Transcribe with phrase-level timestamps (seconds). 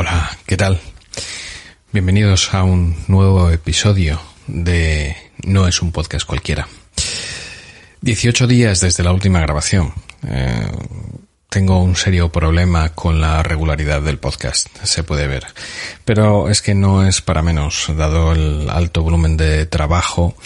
[0.00, 0.78] Hola, ¿qué tal?
[1.92, 6.68] Bienvenidos a un nuevo episodio de No es un podcast cualquiera.
[8.02, 9.92] 18 días desde la última grabación.
[10.24, 10.70] Eh,
[11.48, 15.46] tengo un serio problema con la regularidad del podcast, se puede ver.
[16.04, 20.36] Pero es que no es para menos, dado el alto volumen de trabajo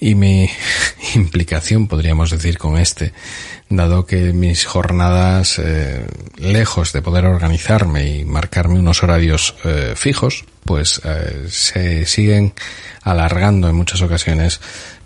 [0.00, 0.48] y mi
[1.14, 3.12] implicación, podríamos decir, con este,
[3.68, 6.06] dado que mis jornadas, eh,
[6.38, 12.54] lejos de poder organizarme y marcarme unos horarios eh, fijos, pues eh, se siguen
[13.02, 14.60] alargando en muchas ocasiones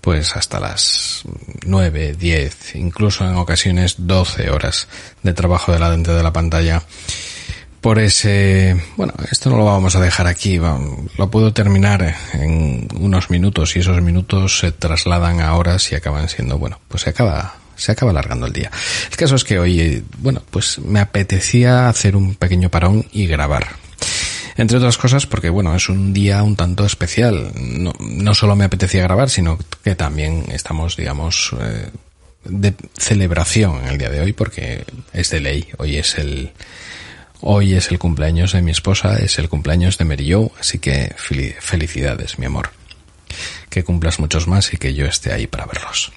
[0.05, 1.23] pues hasta las
[1.65, 4.87] 9, 10, incluso en ocasiones 12 horas
[5.23, 6.83] de trabajo delante de la pantalla.
[7.81, 13.31] Por ese, bueno, esto no lo vamos a dejar aquí, lo puedo terminar en unos
[13.31, 17.55] minutos y esos minutos se trasladan a horas y acaban siendo, bueno, pues se acaba
[17.75, 18.71] se acaba alargando el día.
[19.11, 23.69] El caso es que hoy, bueno, pues me apetecía hacer un pequeño parón y grabar.
[24.57, 27.53] Entre otras cosas porque, bueno, es un día un tanto especial.
[27.57, 31.91] No, no solo me apetecía grabar, sino que también estamos, digamos, eh,
[32.45, 35.69] de celebración en el día de hoy porque es de ley.
[35.79, 36.53] Hoy es el,
[37.41, 41.15] hoy es el cumpleaños de mi esposa, es el cumpleaños de Mary Jo, así que
[41.17, 42.71] felicidades, mi amor.
[43.71, 46.13] Que cumplas muchos más y que yo esté ahí para verlos.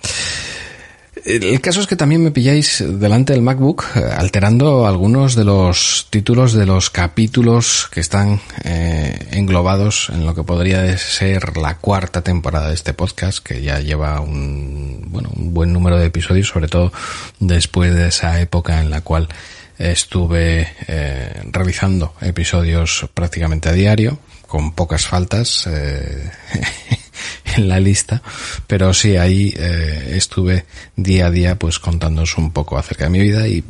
[1.26, 6.08] El caso es que también me pilláis delante del MacBook eh, alterando algunos de los
[6.10, 12.22] títulos de los capítulos que están eh, englobados en lo que podría ser la cuarta
[12.22, 16.68] temporada de este podcast, que ya lleva un, bueno, un buen número de episodios, sobre
[16.68, 16.92] todo
[17.40, 19.28] después de esa época en la cual
[19.78, 25.68] estuve eh, realizando episodios prácticamente a diario, con pocas faltas.
[25.68, 26.32] Eh,
[27.56, 28.22] en la lista,
[28.66, 33.20] pero sí ahí eh, estuve día a día pues contándoos un poco acerca de mi
[33.20, 33.64] vida y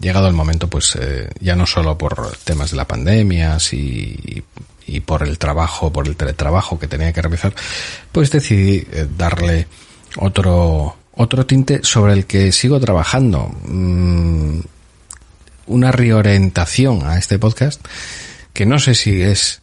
[0.00, 4.42] llegado el momento pues eh, ya no solo por temas de la pandemia y,
[4.86, 7.54] y por el trabajo, por el teletrabajo que tenía que realizar,
[8.12, 9.66] pues decidí eh, darle
[10.18, 13.50] otro otro tinte sobre el que sigo trabajando.
[13.64, 14.60] Mm,
[15.66, 17.84] una reorientación a este podcast
[18.52, 19.62] que no sé si es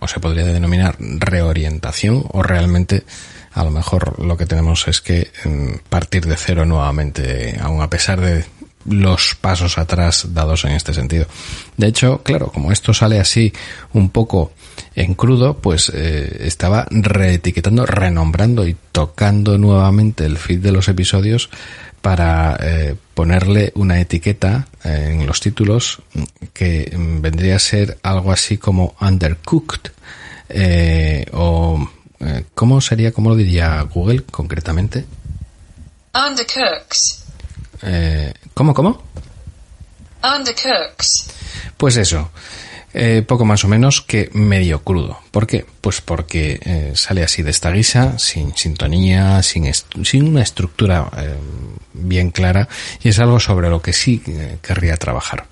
[0.00, 3.04] o se podría denominar reorientación o realmente
[3.52, 7.90] a lo mejor lo que tenemos es que mm, partir de cero nuevamente, aun a
[7.90, 8.44] pesar de
[8.88, 11.26] los pasos atrás dados en este sentido.
[11.76, 13.52] De hecho, claro, como esto sale así
[13.92, 14.52] un poco
[14.94, 21.50] en crudo, pues eh, estaba reetiquetando, renombrando y tocando nuevamente el feed de los episodios
[22.00, 26.00] para eh, ponerle una etiqueta eh, en los títulos
[26.52, 29.90] que vendría a ser algo así como undercooked
[30.48, 31.88] eh, o
[32.54, 35.04] cómo sería cómo lo diría Google concretamente
[36.14, 36.98] undercooked
[38.54, 39.02] cómo cómo
[40.24, 41.06] undercooked
[41.76, 42.30] pues eso
[42.94, 45.18] eh, poco más o menos que medio crudo.
[45.30, 45.64] ¿Por qué?
[45.80, 49.70] Pues porque eh, sale así de esta guisa, sin sintonía, sin,
[50.04, 51.34] sin una estructura eh,
[51.92, 52.68] bien clara,
[53.02, 54.22] y es algo sobre lo que sí
[54.62, 55.46] querría trabajar.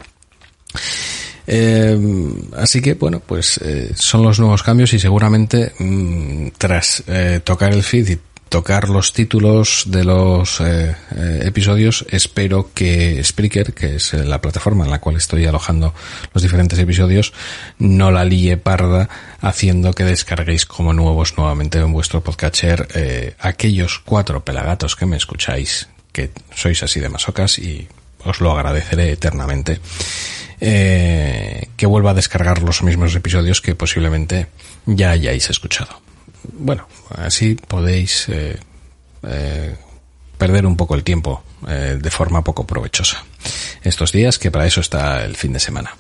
[2.57, 3.61] así que bueno, pues
[3.95, 7.05] son los nuevos cambios y seguramente mm, tras
[7.45, 8.19] tocar el feed y
[8.57, 14.87] tocar los títulos de los eh, eh, episodios, espero que Spreaker, que es la plataforma
[14.87, 15.93] en la cual estoy alojando
[16.33, 17.35] los diferentes episodios,
[17.79, 19.11] no la líe parda
[19.43, 25.19] haciendo que descarguéis como nuevos nuevamente en vuestro podcatcher eh, aquellos cuatro pelagatos que me
[25.19, 27.87] escucháis, que sois así de masocas y
[28.25, 29.81] os lo agradeceré eternamente.
[30.59, 34.47] que vuelva a descargar los mismos episodios que posiblemente
[34.87, 36.07] ya hayáis escuchado
[36.53, 38.59] bueno, así podéis eh,
[39.23, 39.77] eh,
[40.39, 43.25] perder un poco el tiempo eh, de forma poco provechosa
[43.83, 45.95] estos días, que para eso está el fin de semana.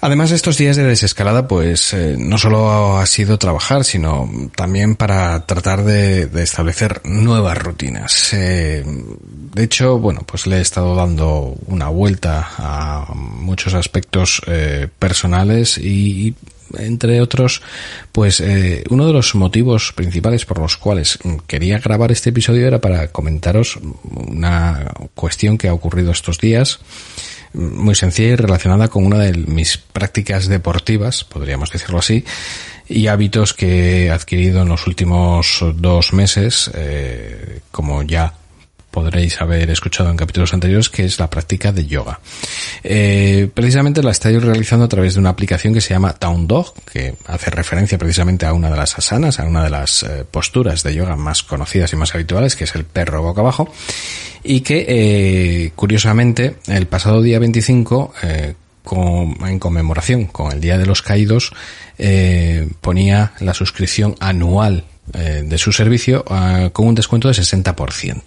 [0.00, 5.82] Además, estos días de desescalada, pues no solo ha sido trabajar, sino también para tratar
[5.82, 8.28] de, establecer nuevas rutinas.
[8.32, 14.42] de hecho, bueno, pues le he estado dando una vuelta a muchos aspectos
[14.98, 16.34] personales y
[16.78, 17.62] entre otros,
[18.12, 22.80] pues eh, uno de los motivos principales por los cuales quería grabar este episodio era
[22.80, 26.80] para comentaros una cuestión que ha ocurrido estos días
[27.54, 32.24] muy sencilla y relacionada con una de mis prácticas deportivas, podríamos decirlo así,
[32.88, 38.34] y hábitos que he adquirido en los últimos dos meses, eh, como ya
[38.94, 42.20] podréis haber escuchado en capítulos anteriores, que es la práctica de yoga.
[42.84, 46.74] Eh, precisamente la estoy realizando a través de una aplicación que se llama Town Dog,
[46.92, 50.84] que hace referencia precisamente a una de las asanas, a una de las eh, posturas
[50.84, 53.68] de yoga más conocidas y más habituales, que es el perro boca abajo,
[54.44, 61.02] y que, eh, curiosamente, el pasado día 25, en conmemoración con el Día de los
[61.02, 61.50] Caídos,
[62.80, 68.22] ponía la suscripción anual eh, de su servicio ah, con un descuento de 60%.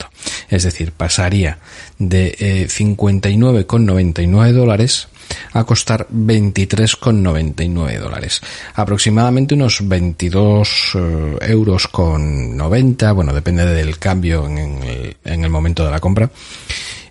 [0.50, 1.58] Es decir, pasaría
[1.98, 5.08] de eh, 59,99 dólares
[5.54, 8.42] a costar 23,99 dólares.
[8.76, 15.50] Aproximadamente unos 22 eh, euros con 90, bueno, depende del cambio en el, en el
[15.50, 16.30] momento de la compra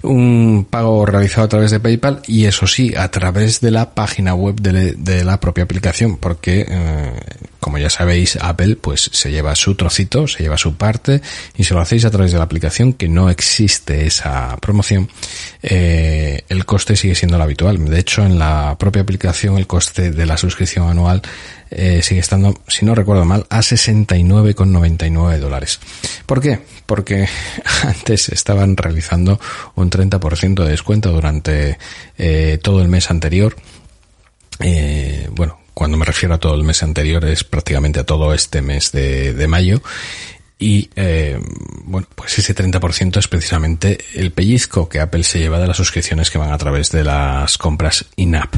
[0.06, 4.34] un pago realizado a través de PayPal y eso sí, a través de la página
[4.34, 7.12] web de, la propia aplicación, porque eh,
[7.60, 11.20] como ya sabéis, Apple pues se lleva su trocito, se lleva su parte
[11.56, 15.08] y si lo hacéis a través de la aplicación, que no existe esa promoción,
[15.62, 17.84] eh, el coste sigue siendo el habitual.
[17.84, 21.22] De hecho, en la propia aplicación el coste de la suscripción anual
[21.78, 25.78] eh, sigue estando, si no recuerdo mal, a 69,99 dólares.
[26.24, 26.60] ¿Por qué?
[26.86, 27.28] Porque
[27.82, 29.38] antes estaban realizando
[29.74, 31.76] un 30% de descuento durante
[32.16, 33.56] eh, todo el mes anterior.
[34.60, 38.62] Eh, bueno, cuando me refiero a todo el mes anterior es prácticamente a todo este
[38.62, 39.82] mes de, de mayo
[40.58, 41.38] y eh,
[41.84, 46.30] bueno, pues ese 30% es precisamente el pellizco que Apple se lleva de las suscripciones
[46.30, 48.54] que van a través de las compras in-app.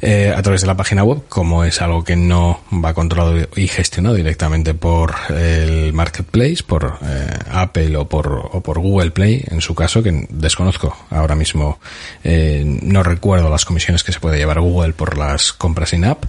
[0.00, 3.66] Eh, a través de la página web, como es algo que no va controlado y
[3.66, 9.60] gestionado directamente por el marketplace, por eh, Apple o por, o por Google Play, en
[9.60, 11.80] su caso, que desconozco ahora mismo,
[12.22, 16.24] eh, no recuerdo las comisiones que se puede llevar Google por las compras in-app,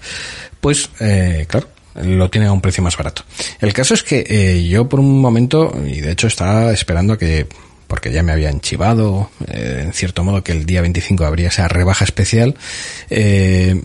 [0.61, 1.67] pues eh, claro,
[2.03, 3.23] lo tiene a un precio más barato.
[3.59, 7.47] El caso es que eh, yo por un momento, y de hecho estaba esperando que,
[7.87, 11.67] porque ya me habían chivado, eh, en cierto modo que el día 25 habría esa
[11.67, 12.55] rebaja especial,
[13.09, 13.81] eh,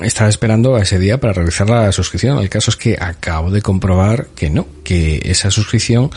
[0.00, 2.38] estaba esperando a ese día para realizar la suscripción.
[2.38, 6.10] El caso es que acabo de comprobar que no, que esa suscripción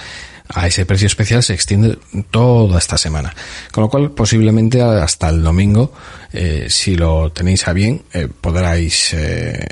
[0.48, 1.98] a ese precio especial se extiende
[2.32, 3.34] toda esta semana.
[3.72, 5.94] Con lo cual, posiblemente hasta el domingo,
[6.34, 9.66] eh, si lo tenéis a bien, eh, podráis eh,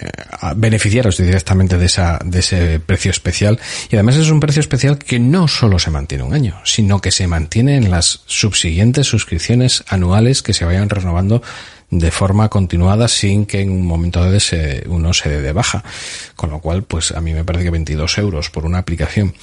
[0.55, 3.59] beneficiaros directamente de, esa, de ese precio especial.
[3.89, 7.11] Y además es un precio especial que no solo se mantiene un año, sino que
[7.11, 11.41] se mantiene en las subsiguientes suscripciones anuales que se vayan renovando
[11.99, 15.83] de forma continuada sin que en un momento se, uno se dé de baja.
[16.35, 19.33] Con lo cual, pues a mí me parece que 22 euros por una aplicación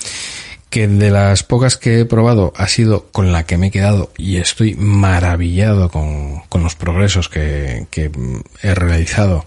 [0.71, 4.13] que de las pocas que he probado ha sido con la que me he quedado
[4.17, 8.11] y estoy maravillado con, con los progresos que, que
[8.63, 9.45] he realizado.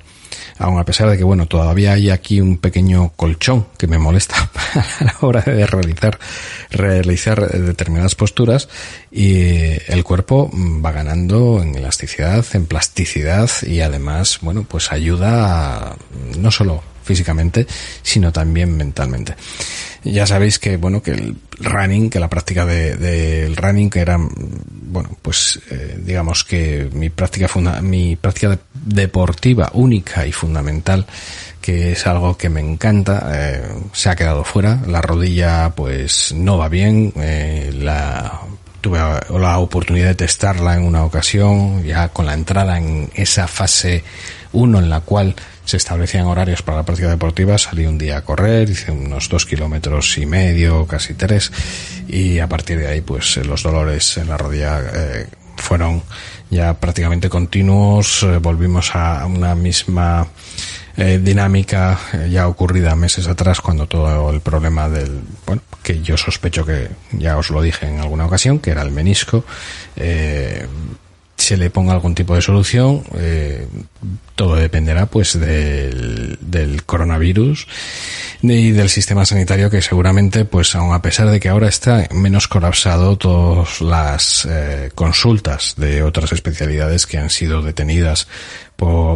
[0.57, 4.35] Aun a pesar de que bueno todavía hay aquí un pequeño colchón que me molesta
[4.73, 6.19] a la hora de realizar
[6.69, 8.67] realizar determinadas posturas
[9.11, 9.35] y
[9.87, 15.95] el cuerpo va ganando en elasticidad en plasticidad y además bueno pues ayuda
[16.37, 17.67] no solo físicamente
[18.01, 19.35] sino también mentalmente
[20.03, 24.17] ya sabéis que, bueno, que el running, que la práctica del de, running, que era,
[24.17, 31.05] bueno, pues, eh, digamos que mi práctica, funda mi práctica deportiva única y fundamental,
[31.61, 34.81] que es algo que me encanta, eh, se ha quedado fuera.
[34.87, 37.13] La rodilla, pues, no va bien.
[37.15, 38.41] Eh, la
[38.81, 44.03] tuve la oportunidad de testarla en una ocasión, ya con la entrada en esa fase
[44.51, 48.23] 1 en la cual se establecían horarios para la práctica deportiva, salí un día a
[48.23, 51.51] correr, hice unos dos kilómetros y medio, casi tres,
[52.07, 55.27] y a partir de ahí pues los dolores en la rodilla eh,
[55.57, 56.03] fueron
[56.49, 60.27] ya prácticamente continuos, eh, volvimos a una misma
[60.95, 66.17] eh, dinámica eh, ya ocurrida meses atrás cuando todo el problema del, bueno, que yo
[66.17, 69.43] sospecho que ya os lo dije en alguna ocasión, que era el menisco,
[69.95, 70.67] eh,
[71.43, 73.03] se le ponga algún tipo de solución.
[73.15, 73.67] Eh,
[74.35, 77.67] todo dependerá pues del, del coronavirus
[78.41, 82.47] y del sistema sanitario que seguramente pues aun a pesar de que ahora está menos
[82.47, 88.27] colapsado todas las eh, consultas de otras especialidades que han sido detenidas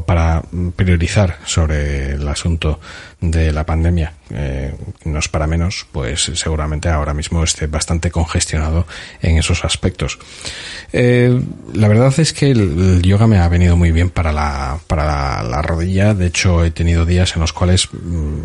[0.05, 0.43] para
[0.75, 2.79] priorizar sobre el asunto
[3.19, 8.85] de la pandemia eh, no es para menos, pues seguramente ahora mismo esté bastante congestionado
[9.21, 10.19] en esos aspectos.
[10.91, 11.41] Eh,
[11.73, 15.61] la verdad es que el, yoga me ha venido muy bien para la, para la,
[15.61, 16.13] rodilla.
[16.13, 18.39] De hecho, he tenido días en los cuales mm,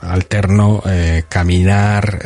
[0.00, 2.24] alterno eh, caminar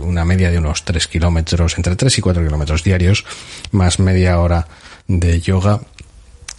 [0.00, 3.24] una media de unos 3 kilómetros, entre 3 y 4 kilómetros diarios,
[3.70, 4.66] más media hora
[5.06, 5.80] de yoga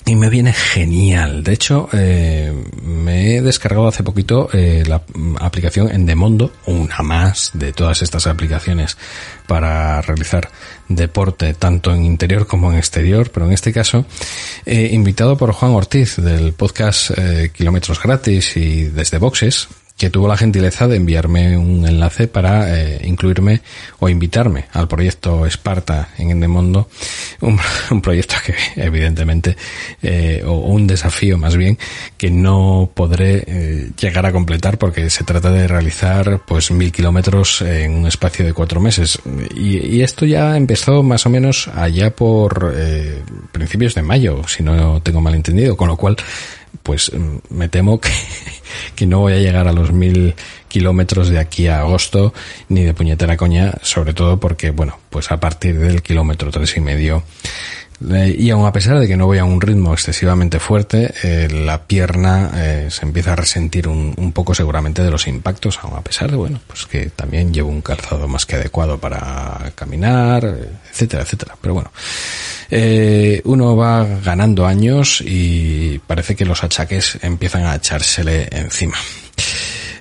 [0.06, 1.44] y me viene genial.
[1.44, 5.02] De hecho, eh, me he descargado hace poquito eh, la
[5.40, 8.98] aplicación Endemondo, una más de todas estas aplicaciones
[9.48, 10.50] para realizar
[10.88, 14.06] deporte tanto en interior como en exterior, pero en este caso
[14.66, 20.28] eh, invitado por Juan Ortiz del podcast eh, Kilómetros Gratis y desde Boxes, que tuvo
[20.28, 23.62] la gentileza de enviarme un enlace para eh, incluirme
[24.00, 26.90] o invitarme al proyecto Esparta en Endemondo,
[27.42, 27.60] un,
[27.92, 29.56] un proyecto que evidentemente,
[30.02, 31.78] eh, o un desafío más bien,
[32.18, 37.62] que no podré eh, llegar a completar porque se trata de realizar pues mil kilómetros
[37.62, 39.20] en un espacio de cuatro meses.
[39.56, 43.22] Y, y, esto ya empezó más o menos allá por eh,
[43.52, 46.18] principios de mayo, si no tengo mal entendido, con lo cual
[46.82, 47.12] pues
[47.50, 48.10] me temo que,
[48.96, 50.34] que no voy a llegar a los mil
[50.68, 52.34] kilómetros de aquí a agosto
[52.70, 56.82] ni de puñetera coña, sobre todo porque, bueno, pues a partir del kilómetro tres y
[56.82, 57.24] medio
[58.12, 61.48] eh, y aun a pesar de que no voy a un ritmo excesivamente fuerte, eh,
[61.50, 65.96] la pierna eh, se empieza a resentir un, un, poco seguramente de los impactos, aun
[65.96, 70.44] a pesar de, bueno, pues que también llevo un calzado más que adecuado para caminar,
[70.92, 71.56] etcétera, etcétera.
[71.62, 71.92] Pero bueno,
[73.46, 78.98] uno va ganando años y parece que los achaques empiezan a echársele encima.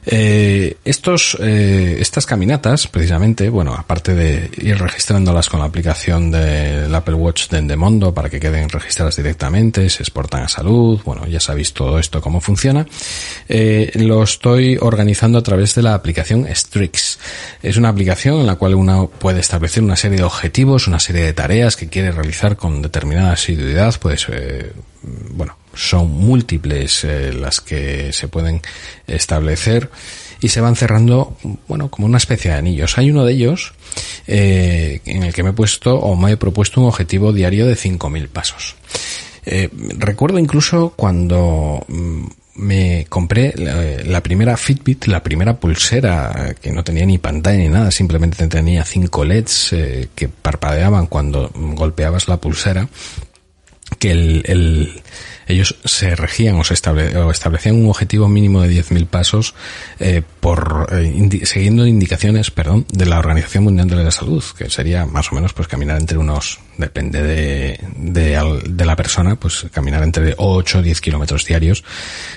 [0.05, 6.93] Eh, estos, eh, estas caminatas, precisamente, bueno, aparte de ir registrándolas con la aplicación del
[6.93, 11.39] Apple Watch de Endemondo para que queden registradas directamente, se exportan a salud, bueno, ya
[11.39, 12.85] sabéis todo esto cómo funciona,
[13.49, 17.19] eh, lo estoy organizando a través de la aplicación Strix.
[17.63, 21.23] Es una aplicación en la cual uno puede establecer una serie de objetivos, una serie
[21.23, 27.61] de tareas que quiere realizar con determinada asiduidad, pues, eh, bueno, son múltiples eh, las
[27.61, 28.61] que se pueden
[29.07, 29.91] establecer
[30.41, 31.37] y se van cerrando,
[31.69, 32.99] bueno, como una especie de anillos.
[32.99, 33.75] Hay uno de ellos
[34.27, 37.75] eh, en el que me he puesto o me he propuesto un objetivo diario de
[37.75, 38.75] 5.000 pasos.
[39.45, 46.71] Eh, recuerdo incluso cuando mm, me compré la, la, primera Fitbit, la primera pulsera que
[46.71, 49.75] no tenía ni pantalla ni nada, simplemente tenía cinco LEDs
[50.15, 52.89] que parpadeaban cuando golpeabas la pulsera,
[53.99, 55.03] que el, el
[55.47, 59.55] ellos se regían o, se estable, o establecían un objetivo mínimo de 10.000 pasos
[59.99, 65.07] eh, por eh, siguiendo indicaciones, perdón, de la Organización Mundial de la Salud, que sería
[65.07, 70.03] más o menos pues caminar entre unos, depende de, de, de la persona, pues caminar
[70.03, 71.85] entre 8 o 10 kilómetros diarios,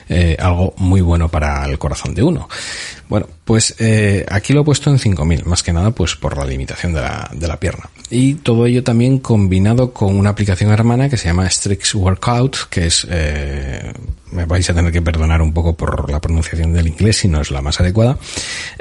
[0.09, 2.49] eh, algo muy bueno para el corazón de uno.
[3.07, 6.45] Bueno, pues eh, aquí lo he puesto en 5000, más que nada pues por la
[6.45, 7.89] limitación de la, de la pierna.
[8.09, 12.87] Y todo ello también combinado con una aplicación hermana que se llama Strix Workout, que
[12.87, 13.93] es, eh,
[14.35, 17.41] me vais a tener que perdonar un poco por la pronunciación del inglés si no
[17.41, 18.17] es la más adecuada,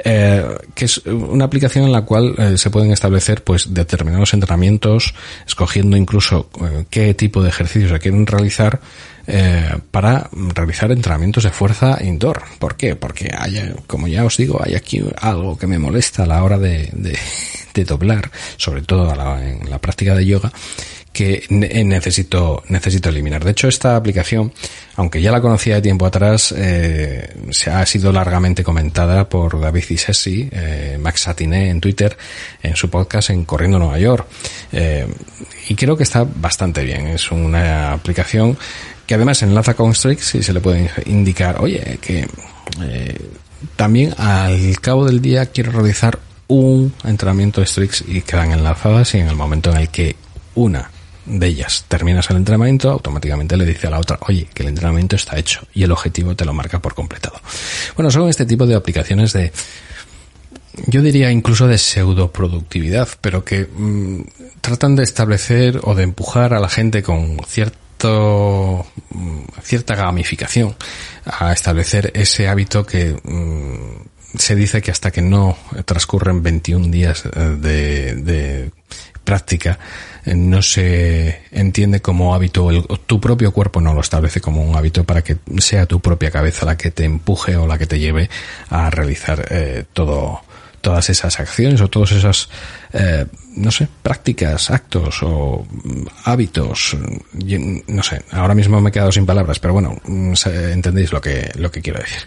[0.03, 5.15] eh, que es una aplicación en la cual eh, se pueden establecer pues determinados entrenamientos,
[5.47, 8.79] escogiendo incluso eh, qué tipo de ejercicios se quieren realizar,
[9.27, 12.43] eh, para realizar entrenamientos de fuerza indoor.
[12.59, 12.95] ¿Por qué?
[12.95, 16.59] Porque hay, como ya os digo, hay aquí algo que me molesta a la hora
[16.59, 17.17] de, de,
[17.73, 20.51] de doblar, sobre todo a la, en la práctica de yoga,
[21.15, 23.41] que necesito, necesito eliminar.
[23.41, 24.51] De hecho, esta aplicación,
[24.97, 29.85] aunque ya la conocía de tiempo atrás, eh, se ha sido largamente comentada por David
[29.91, 32.17] Isessi, eh, Max Satiné en Twitter,
[32.61, 34.27] en su podcast en Corriendo Nueva York.
[34.73, 35.07] Eh,
[35.69, 37.07] y creo que está bastante bien.
[37.07, 38.57] Es una aplicación
[39.07, 42.27] que además enlaza con Strix y se le puede indicar, oye, que
[42.83, 43.17] eh,
[43.77, 46.19] también al cabo del día quiero realizar
[46.49, 50.17] un entrenamiento de Strix y quedan enlazadas y en el momento en el que
[50.55, 50.91] una
[51.25, 55.15] de ellas terminas el entrenamiento, automáticamente le dice a la otra, oye, que el entrenamiento
[55.15, 57.39] está hecho y el objetivo te lo marca por completado.
[57.95, 59.51] Bueno, son este tipo de aplicaciones de,
[60.87, 64.21] yo diría incluso de pseudo productividad, pero que mmm,
[64.61, 68.85] tratan de establecer o de empujar a la gente con cierto
[69.63, 70.75] cierta gamificación
[71.25, 77.23] a establecer ese hábito que mmm, se dice que hasta que no transcurren 21 días
[77.23, 78.71] de, de
[79.23, 79.79] práctica
[80.25, 82.69] no se entiende como hábito,
[83.05, 86.65] tu propio cuerpo no lo establece como un hábito para que sea tu propia cabeza
[86.65, 88.29] la que te empuje o la que te lleve
[88.69, 90.41] a realizar eh, todo,
[90.85, 92.47] todas esas acciones o todas esas,
[92.93, 95.65] eh, no sé, prácticas, actos o
[96.25, 96.95] hábitos.
[97.87, 101.71] No sé, ahora mismo me he quedado sin palabras, pero bueno, entendéis lo que, lo
[101.71, 102.21] que quiero decir.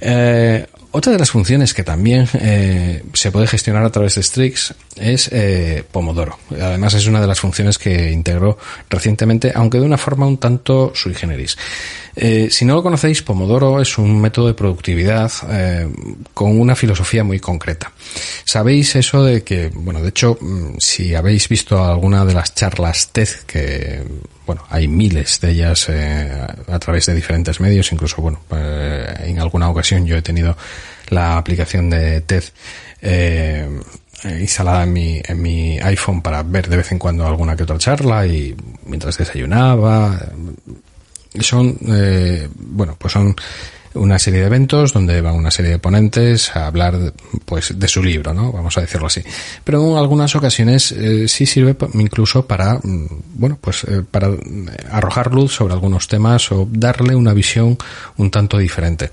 [0.00, 4.74] Eh, otra de las funciones que también eh, se puede gestionar a través de Strix
[4.96, 6.38] es eh, Pomodoro.
[6.50, 10.92] Además es una de las funciones que integró recientemente, aunque de una forma un tanto
[10.94, 11.56] sui generis.
[12.16, 15.30] Eh, si no lo conocéis, Pomodoro es un método de productividad
[16.34, 17.92] con una filosofía muy concreta.
[18.44, 23.10] Sabéis eso de que, bueno, de hecho, mm, si habéis visto alguna de las charlas
[23.12, 24.02] TED que
[24.50, 30.04] bueno, hay miles de ellas a través de diferentes medios, incluso, bueno, en alguna ocasión
[30.04, 30.56] yo he tenido
[31.10, 32.42] la aplicación de TED
[33.00, 33.68] eh,
[34.40, 37.78] instalada en mi, en mi iPhone para ver de vez en cuando alguna que otra
[37.78, 40.20] charla y mientras desayunaba.
[41.38, 43.36] Son, eh, bueno, pues son
[43.94, 47.12] una serie de eventos donde van una serie de ponentes a hablar
[47.44, 48.52] pues de su libro, ¿no?
[48.52, 49.22] Vamos a decirlo así.
[49.64, 54.30] Pero en algunas ocasiones eh, sí sirve incluso para mm, bueno, pues eh, para
[54.90, 57.76] arrojar luz sobre algunos temas o darle una visión
[58.16, 59.10] un tanto diferente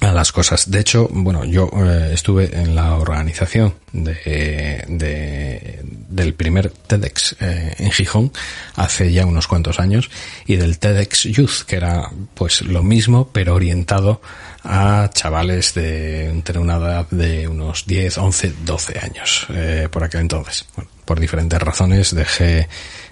[0.00, 0.70] a las cosas.
[0.70, 5.80] De hecho, bueno, yo eh, estuve en la organización de, de
[6.10, 8.32] del primer TEDx eh, en Gijón
[8.74, 10.10] hace ya unos cuantos años
[10.46, 14.20] y del TEDx Youth, que era pues lo mismo pero orientado
[14.64, 20.22] a chavales de entre una edad de unos 10, 11, 12 años eh, por aquel
[20.22, 20.66] entonces.
[20.74, 22.68] Bueno, por diferentes razones dejé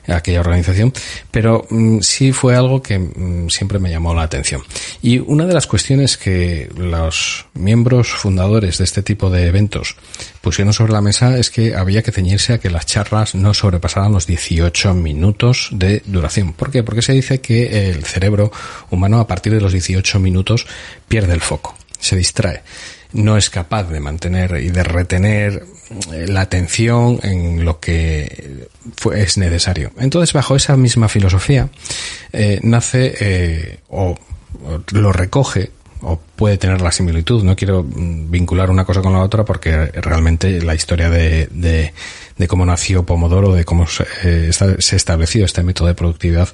[0.07, 0.93] aquella organización,
[1.33, 4.63] pero mm, sí fue algo que mm, siempre me llamó la atención.
[5.03, 9.97] Y una de las cuestiones que los miembros fundadores de este tipo de eventos
[10.41, 14.13] pusieron sobre la mesa es que había que ceñirse a que las charlas no sobrepasaran
[14.13, 16.53] los 18 minutos de duración.
[16.53, 16.85] ¿Por qué?
[16.85, 18.53] Porque se dice que el cerebro
[18.91, 20.69] humano a partir de los 18 minutos
[21.09, 22.63] pierde el foco, se distrae
[23.13, 25.65] no es capaz de mantener y de retener
[26.13, 28.69] eh, la atención en lo que
[29.15, 29.93] es necesario.
[29.99, 31.69] Entonces, bajo esa misma filosofía,
[32.33, 34.15] eh, nace eh, o,
[34.93, 35.71] lo recoge
[36.03, 37.43] o puede tener la similitud.
[37.43, 42.47] No quiero mm, vincular una cosa con la otra porque realmente la historia de, de,
[42.47, 46.49] cómo nació Pomodoro, de cómo se, se estableció este método de productividad,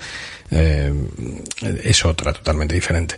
[0.50, 3.16] es otra totalmente diferente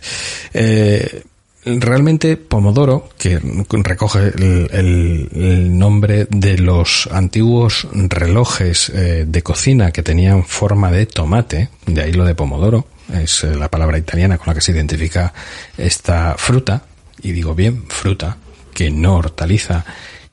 [1.79, 10.43] realmente Pomodoro, que recoge el, nombre de los antiguos relojes eh, de cocina que tenían
[10.43, 14.53] forma de tomate, de ahí lo de Pomodoro, es eh, la palabra italiana con la
[14.53, 15.33] que se identifica
[15.77, 16.83] esta fruta,
[17.21, 18.37] y digo bien fruta,
[18.73, 19.85] que no hortaliza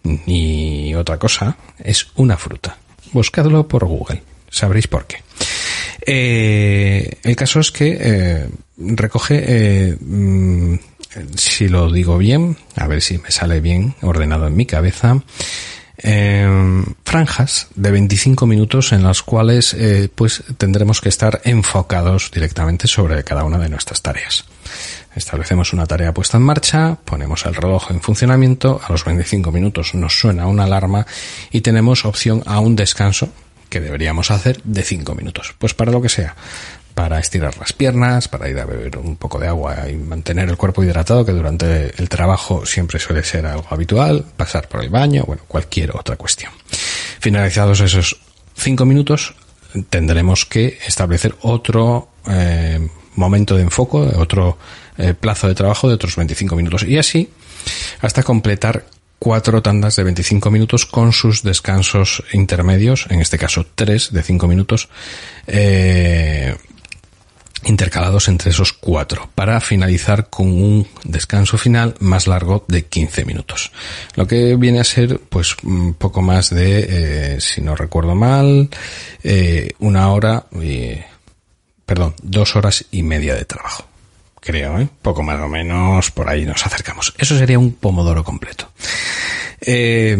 [0.03, 2.77] ni otra cosa, es una fruta.
[3.12, 5.16] Buscadlo por Google, sabréis por qué.
[6.07, 10.75] Eh, el caso es que recoge mm,
[11.37, 15.22] si lo digo bien, a ver si me sale bien ordenado en mi cabeza,
[15.98, 22.88] eh, franjas de 25 minutos en las cuales eh, pues tendremos que estar enfocados directamente
[22.88, 24.44] sobre cada una de nuestras tareas.
[25.14, 29.94] Establecemos una tarea puesta en marcha, ponemos el reloj en funcionamiento, a los 25 minutos
[29.94, 31.07] nos suena una alarma
[31.53, 33.29] y tenemos opción a un descanso
[33.68, 35.55] que deberíamos hacer de 5 minutos.
[35.59, 36.35] Pues para lo que sea,
[36.95, 40.57] para estirar las piernas, para ir a beber un poco de agua y mantener el
[40.57, 45.25] cuerpo hidratado, que durante el trabajo siempre suele ser algo habitual, pasar por el baño,
[45.27, 46.53] bueno, cualquier otra cuestión.
[47.19, 48.21] Finalizados esos
[48.55, 49.35] cinco minutos,
[49.91, 54.59] tendremos que establecer otro eh, momento de enfoque, otro
[54.97, 57.31] eh, plazo de trabajo de otros 25 minutos y así
[58.01, 58.85] hasta completar
[59.19, 64.47] cuatro tandas de 25 minutos con sus descansos intermedios, en este caso tres de cinco
[64.47, 64.89] minutos,
[65.47, 66.55] eh,
[67.66, 73.72] intercalados entre esos cuatro, para finalizar con un descanso final más largo de 15 minutos.
[74.14, 76.87] Lo que viene a ser, pues, un poco más de,
[77.37, 78.68] eh, si no recuerdo mal,
[79.22, 80.94] eh, una hora, y,
[81.87, 83.87] perdón, dos horas y media de trabajo.
[84.40, 84.88] Creo, ¿eh?
[85.00, 87.14] Poco más o menos, por ahí nos acercamos.
[87.16, 88.70] Eso sería un pomodoro completo.
[89.61, 90.14] Eh,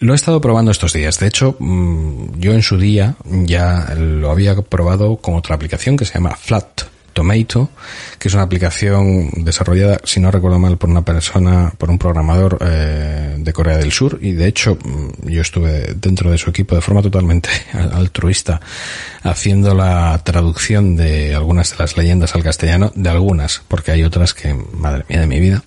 [0.00, 1.18] lo he estado probando estos días.
[1.18, 6.04] De hecho, mm, yo en su día ya lo había probado con otra aplicación que
[6.04, 6.82] se llama Flat
[7.12, 7.70] Tomato,
[8.16, 12.58] que es una aplicación desarrollada, si no recuerdo mal, por una persona, por un programador
[12.60, 14.20] eh, de Corea del Sur.
[14.22, 18.60] Y de hecho, mm, yo estuve dentro de su equipo de forma totalmente altruista
[19.24, 24.32] haciendo la traducción de algunas de las leyendas al castellano, de algunas, porque hay otras
[24.32, 25.64] que, madre mía de mi vida.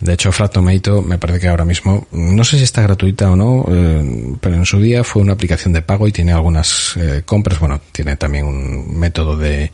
[0.00, 3.36] De hecho, Flat Tomato me parece que ahora mismo, no sé si está gratuita o
[3.36, 7.22] no, eh, pero en su día fue una aplicación de pago y tiene algunas eh,
[7.24, 7.58] compras.
[7.58, 9.70] Bueno, tiene también un método de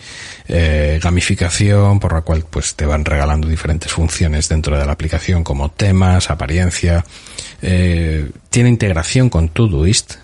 [0.46, 5.42] eh, gamificación por la cual pues te van regalando diferentes funciones dentro de la aplicación
[5.42, 7.04] como temas, apariencia.
[7.60, 10.14] tiene integración con Todoist,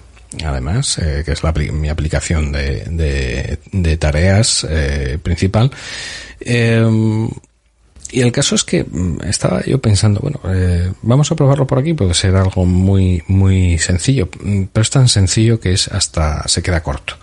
[0.44, 4.66] además, que es la, mi aplicación de, de tareas
[5.22, 5.72] principal
[8.10, 11.78] y el caso es que mm, estaba yo pensando, bueno, eh, vamos a probarlo por
[11.78, 16.46] aquí, puede ser algo muy, muy sencillo, mm, pero es tan sencillo que es hasta
[16.48, 17.14] se queda corto,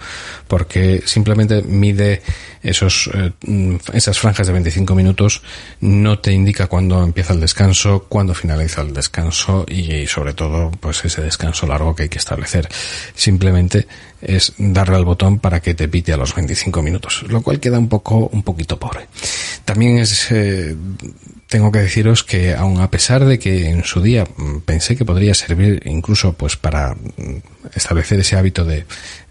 [0.48, 2.22] porque simplemente mide
[2.64, 5.42] esos, eh, mm, esas franjas de 25 minutos,
[5.82, 11.06] no te indica cuándo empieza el descanso, cuándo finaliza el descanso y sobre todo, pues
[11.06, 12.68] ese descanso largo que hay que establecer.
[13.14, 13.88] Simplemente
[14.22, 17.78] es darle al botón para que te pite a los 25 minutos, lo cual queda
[17.78, 19.08] un poco, un poquito pobre.
[19.64, 20.76] También es, eh,
[21.56, 25.06] tengo que deciros que aun a pesar de que en su día mm, pensé que
[25.06, 28.80] podría servir incluso pues para mm, establecer ese hábito de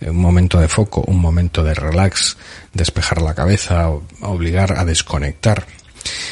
[0.00, 2.38] eh, un momento de foco, un momento de relax,
[2.72, 3.90] despejar la cabeza,
[4.22, 5.66] obligar a desconectar,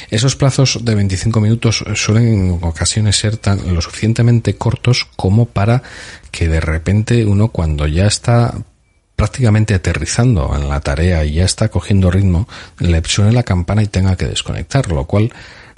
[0.09, 5.83] esos plazos de 25 minutos suelen en ocasiones ser tan lo suficientemente cortos como para
[6.31, 8.55] que de repente uno cuando ya está
[9.14, 13.88] prácticamente aterrizando en la tarea y ya está cogiendo ritmo, le suene la campana y
[13.88, 15.31] tenga que desconectar, lo cual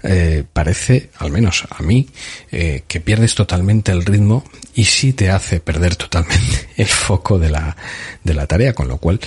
[0.04, 2.08] eh, parece, al menos a mí,
[2.52, 7.50] eh, que pierdes totalmente el ritmo y sí te hace perder totalmente el foco de
[7.50, 7.76] la,
[8.22, 9.20] de la tarea, con lo cual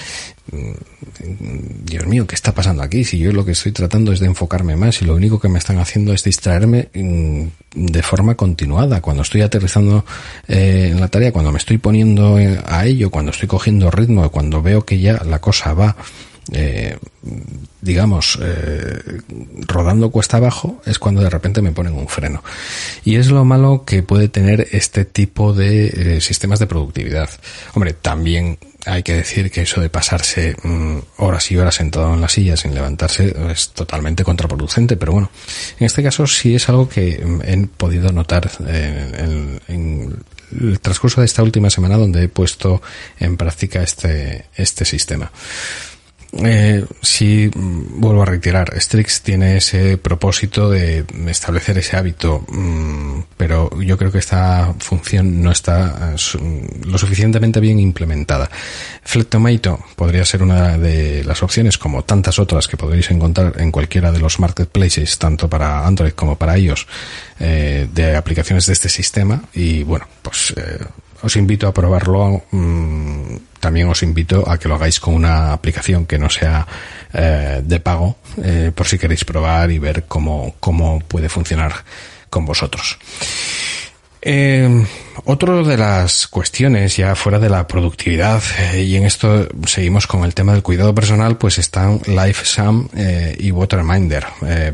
[0.51, 3.03] Mm, Dios mío, ¿qué está pasando aquí?
[3.03, 5.59] Si yo lo que estoy tratando es de enfocarme más y lo único que me
[5.59, 7.43] están haciendo es distraerme mm,
[7.75, 9.01] de forma continuada.
[9.01, 10.05] Cuando estoy aterrizando
[10.47, 14.29] eh, en la tarea, cuando me estoy poniendo eh, a ello, cuando estoy cogiendo ritmo,
[14.31, 15.97] cuando veo que ya la cosa va
[16.53, 16.97] eh,
[17.81, 19.21] digamos, eh,
[19.67, 22.43] rodando cuesta abajo, es cuando de repente me ponen un freno.
[23.03, 27.29] Y es lo malo que puede tener este tipo de eh, sistemas de productividad.
[27.73, 32.21] Hombre, también hay que decir que eso de pasarse mm, horas y horas sentado en
[32.21, 35.29] la silla sin levantarse es totalmente contraproducente, pero bueno,
[35.79, 40.23] en este caso sí es algo que mm, he podido notar en, en
[40.59, 42.81] el transcurso de esta última semana donde he puesto
[43.19, 45.31] en práctica este, este sistema.
[46.45, 53.21] Eh, si mm, vuelvo a retirar, Strix tiene ese propósito de establecer ese hábito, mm,
[53.37, 58.49] pero yo creo que esta función no está eh, lo suficientemente bien implementada.
[59.03, 64.11] Flectomato podría ser una de las opciones, como tantas otras que podréis encontrar en cualquiera
[64.11, 66.87] de los marketplaces, tanto para Android como para iOS,
[67.39, 69.41] eh, de aplicaciones de este sistema.
[69.53, 70.79] Y bueno, pues eh,
[71.21, 72.43] os invito a probarlo.
[72.51, 76.65] Mm, también os invito a que lo hagáis con una aplicación que no sea
[77.13, 81.73] eh, de pago, eh, por si queréis probar y ver cómo, cómo puede funcionar
[82.29, 82.97] con vosotros.
[84.21, 84.85] Eh,
[85.25, 88.41] otro de las cuestiones ya fuera de la productividad
[88.73, 93.35] eh, y en esto seguimos con el tema del cuidado personal, pues están LifeSum eh,
[93.37, 94.25] y Waterminder.
[94.45, 94.73] Eh,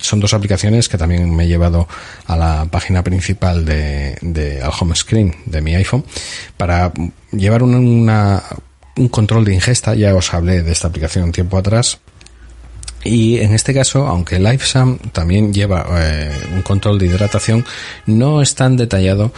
[0.00, 1.88] son dos aplicaciones que también me he llevado
[2.26, 6.04] a la página principal de, de al home screen de mi iPhone
[6.56, 6.92] para
[7.32, 8.42] llevar una,
[8.96, 9.94] un control de ingesta.
[9.94, 11.98] Ya os hablé de esta aplicación un tiempo atrás
[13.04, 17.64] y en este caso, aunque LifeSum también lleva eh, un control de hidratación,
[18.06, 19.32] no es tan detallado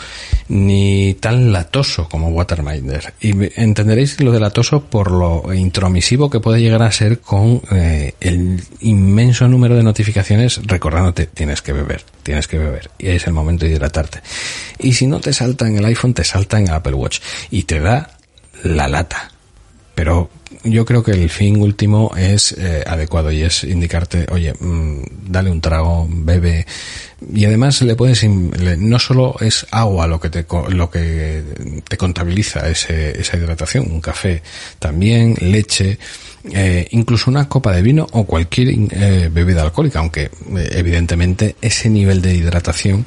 [0.49, 3.13] ni tan latoso como Waterminder.
[3.21, 8.15] Y entenderéis lo de latoso por lo intromisivo que puede llegar a ser con eh,
[8.21, 12.91] el inmenso número de notificaciones recordándote tienes que beber, tienes que beber.
[12.99, 14.21] Y es el momento de hidratarte.
[14.79, 17.21] Y si no te salta en el iPhone, te salta en el Apple Watch.
[17.51, 18.11] Y te da
[18.63, 19.31] la lata.
[19.95, 20.31] Pero
[20.65, 25.51] yo creo que el fin último es eh, adecuado y es indicarte, oye, mm, dale
[25.51, 26.67] un trago, bebe
[27.33, 31.43] y además le puedes no solo es agua lo que te lo que
[31.87, 34.43] te contabiliza ese, esa hidratación, un café,
[34.79, 35.99] también leche,
[36.51, 42.23] eh, incluso una copa de vino o cualquier eh, bebida alcohólica, aunque evidentemente ese nivel
[42.23, 43.05] de hidratación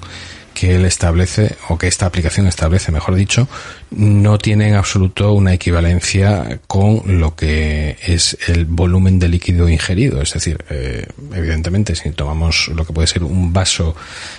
[0.63, 3.49] que él establece, o que esta aplicación establece, mejor dicho,
[3.91, 10.21] no tiene en absoluto una equivalencia con lo que es el volumen de líquido ingerido.
[10.21, 13.93] Es decir, eh, evidentemente, si tomamos lo que puede ser un vaso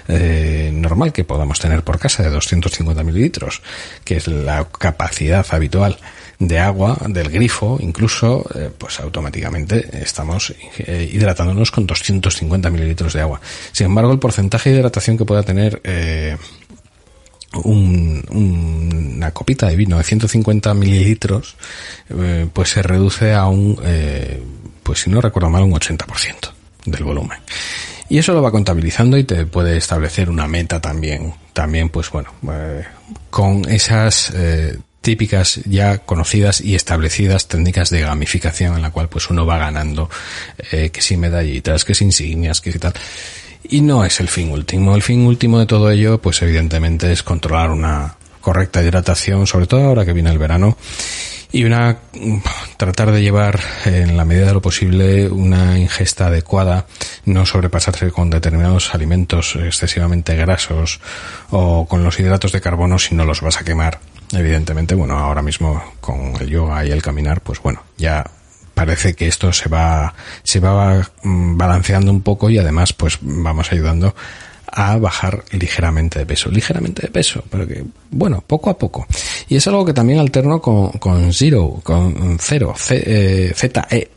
[0.08, 3.60] eh, normal que podamos tener por casa de 250 mililitros,
[4.02, 5.98] que es la capacidad habitual
[6.46, 13.20] de agua del grifo, incluso, eh, pues automáticamente estamos eh, hidratándonos con 250 mililitros de
[13.20, 13.40] agua.
[13.72, 16.36] Sin embargo, el porcentaje de hidratación que pueda tener eh,
[17.62, 21.54] una copita de vino de 150 mililitros,
[22.52, 23.78] pues se reduce a un,
[24.82, 26.50] pues si no recuerdo mal, un 80%
[26.86, 27.38] del volumen.
[28.08, 32.30] Y eso lo va contabilizando y te puede establecer una meta también, también pues bueno,
[33.30, 34.32] con esas
[35.04, 40.08] típicas ya conocidas y establecidas técnicas de gamificación en la cual pues uno va ganando
[40.72, 42.94] eh, que si medallitas, que si insignias, que si tal.
[43.68, 44.96] Y no es el fin último.
[44.96, 49.84] El fin último de todo ello pues evidentemente es controlar una correcta hidratación, sobre todo
[49.84, 50.76] ahora que viene el verano
[51.52, 51.98] y una
[52.76, 56.86] tratar de llevar en la medida de lo posible una ingesta adecuada,
[57.26, 61.00] no sobrepasarse con determinados alimentos excesivamente grasos
[61.50, 64.00] o con los hidratos de carbono si no los vas a quemar.
[64.32, 68.24] Evidentemente, bueno, ahora mismo con el yoga y el caminar, pues bueno, ya
[68.74, 73.70] parece que esto se va se va mm, balanceando un poco y además pues vamos
[73.72, 74.14] ayudando
[74.76, 79.06] a bajar ligeramente de peso, ligeramente de peso, pero que, bueno, poco a poco.
[79.48, 84.13] Y es algo que también alterno con, con Zero, con Cero, Z-E-R-O,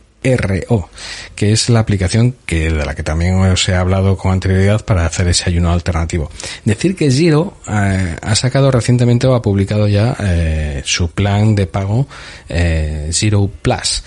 [1.36, 5.06] que es la aplicación que, de la que también os he hablado con anterioridad para
[5.06, 6.30] hacer ese ayuno alternativo.
[6.66, 11.68] Decir que Zero eh, ha sacado recientemente o ha publicado ya eh, su plan de
[11.68, 12.08] pago
[12.50, 14.04] eh, Zero Plus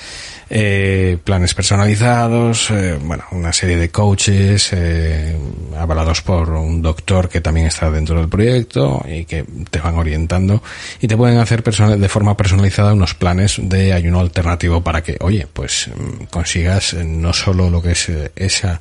[0.53, 5.39] eh, planes personalizados, eh, bueno, una serie de coaches eh,
[5.79, 10.61] avalados por un doctor que también está dentro del proyecto y que te van orientando
[11.01, 15.47] y te pueden hacer de forma personalizada unos planes de ayuno alternativo para que, oye,
[15.53, 18.81] pues mm, consigas no solo lo que es esa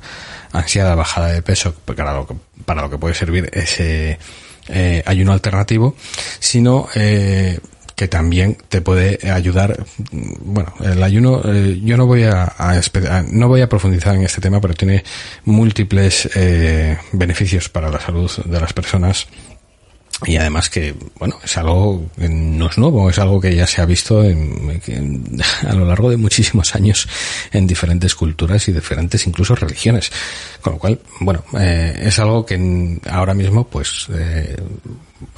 [0.50, 4.18] ansiada bajada de peso para lo que, para lo que puede servir ese
[5.06, 5.96] ayuno alternativo,
[6.38, 7.58] sino eh,
[8.00, 9.84] que también te puede ayudar.
[10.10, 12.50] Bueno, el ayuno, eh, yo no voy a,
[13.30, 15.04] no voy a profundizar en este tema, pero tiene
[15.44, 19.26] múltiples eh, beneficios para la salud de las personas
[20.24, 23.82] y además que, bueno, es algo que no es nuevo, es algo que ya se
[23.82, 27.06] ha visto en, a lo largo de muchísimos años
[27.52, 30.10] en diferentes culturas y diferentes incluso religiones.
[30.62, 34.56] Con lo cual, bueno, eh, es algo que ahora mismo, pues, eh,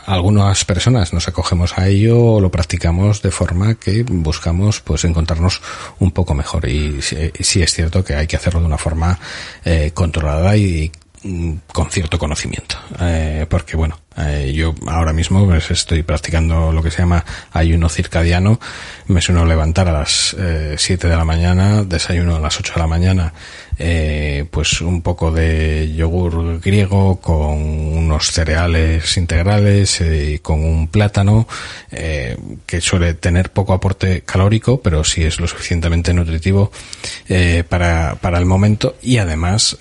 [0.07, 5.61] algunas personas nos acogemos a ello o lo practicamos de forma que buscamos, pues, encontrarnos
[5.99, 6.68] un poco mejor.
[6.68, 9.18] Y sí, es cierto que hay que hacerlo de una forma
[9.64, 10.90] eh, controlada y
[11.73, 12.77] con cierto conocimiento.
[13.01, 17.89] Eh, porque bueno, eh, yo ahora mismo pues, estoy practicando lo que se llama ayuno
[17.89, 18.61] circadiano.
[19.07, 22.81] Me suelo levantar a las eh, 7 de la mañana, desayuno a las 8 de
[22.81, 23.33] la mañana,
[23.79, 31.47] eh, pues un poco de yogur griego con unos cereales integrales y con un plátano
[31.91, 36.73] que suele tener poco aporte calórico, pero sí es lo suficientemente nutritivo
[37.69, 39.77] para, para el momento y además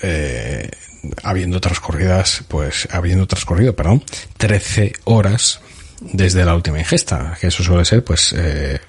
[1.23, 4.03] habiendo transcurridas, pues, habiendo transcurrido, perdón,
[4.37, 5.61] 13 horas
[6.01, 8.79] desde la última ingesta, que eso suele ser, pues, eh,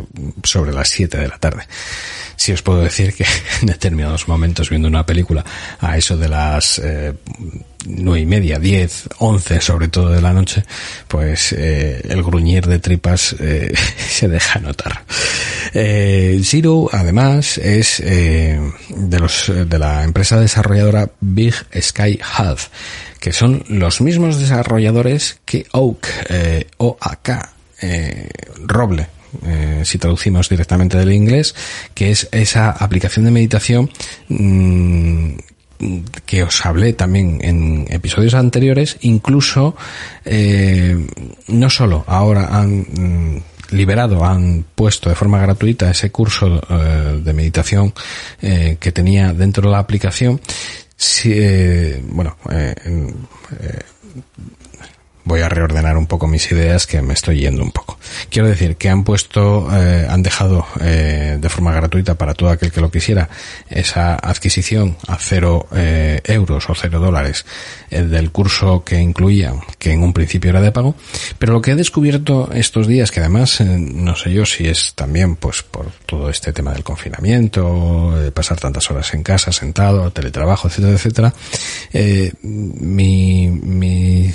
[0.42, 1.64] sobre las 7 de la tarde.
[2.37, 3.25] Si os puedo decir que
[3.61, 5.44] en determinados momentos viendo una película
[5.81, 7.14] a eso de las eh,
[7.87, 10.64] nueve y media, diez, once sobre todo de la noche,
[11.09, 13.72] pues eh, el gruñir de tripas eh,
[14.09, 15.05] se deja notar.
[15.75, 22.61] Eh, Zero, además, es de los de la empresa desarrolladora Big Sky Health,
[23.23, 27.29] que son los mismos desarrolladores que Oak, eh, OAK,
[27.81, 28.29] eh,
[28.67, 29.07] Roble,
[29.47, 31.55] eh, si traducimos directamente del inglés,
[31.95, 33.91] que es esa aplicación de meditación
[34.29, 35.35] mmm,
[36.27, 39.77] que os hablé también en episodios anteriores, incluso
[40.25, 41.07] eh,
[41.47, 47.33] no solo ahora han mm, liberado, han puesto de forma gratuita ese curso eh, de
[47.33, 47.93] meditación
[48.41, 50.41] eh, que tenía dentro de la aplicación.
[50.96, 53.78] Si, eh, bueno, eh, eh,
[55.25, 57.99] voy a reordenar un poco mis ideas que me estoy yendo un poco.
[58.31, 62.73] Quiero decir que han puesto, eh, han dejado eh, de forma gratuita para todo aquel
[62.73, 63.29] que lo quisiera
[63.69, 67.45] esa adquisición a cero eh, euros o cero dólares
[67.91, 70.95] eh, del curso que incluía, que en un principio era de pago,
[71.39, 74.95] pero lo que he descubierto estos días, que además eh, no sé yo si es
[74.95, 80.69] también pues por todo este tema del confinamiento, pasar tantas horas en casa, sentado, teletrabajo,
[80.69, 81.35] etcétera, etcétera,
[82.43, 84.33] mi, mi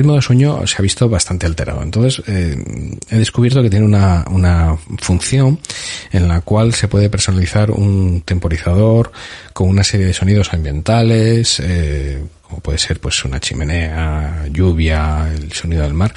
[0.00, 1.82] ritmo de sueño se ha visto bastante alterado.
[1.82, 2.56] Entonces, eh,
[3.10, 5.58] he descubierto que tiene una, una función
[6.10, 9.12] en la cual se puede personalizar un temporizador
[9.52, 15.52] con una serie de sonidos ambientales, eh, como puede ser pues una chimenea, lluvia, el
[15.52, 16.12] sonido del mar.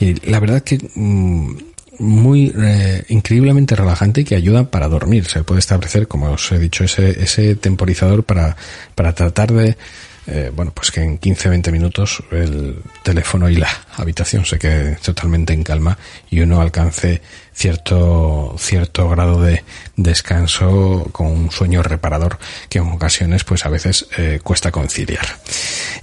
[0.00, 1.56] Y la verdad que mmm,
[1.98, 5.26] muy eh, increíblemente relajante y que ayuda para dormir.
[5.26, 8.56] Se puede establecer, como os he dicho, ese, ese temporizador para,
[8.94, 9.76] para tratar de
[10.26, 15.52] eh, bueno, pues que en 15-20 minutos el teléfono y la habitación se quede totalmente
[15.52, 15.96] en calma
[16.30, 19.64] y uno alcance cierto, cierto grado de
[19.96, 25.26] descanso con un sueño reparador que en ocasiones pues a veces eh, cuesta conciliar.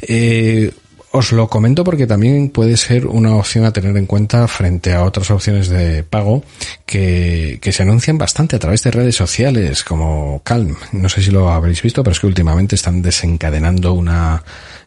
[0.02, 0.72] Eh,
[1.15, 5.04] os lo comento porque también puede ser una opción a tener en cuenta frente a
[5.04, 6.43] otras opciones de pago
[6.88, 10.76] que, que se anuncian bastante a través de redes sociales como Calm.
[10.91, 14.43] No sé si lo habréis visto, pero es que últimamente están desencadenando una